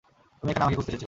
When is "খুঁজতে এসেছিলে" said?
0.77-0.99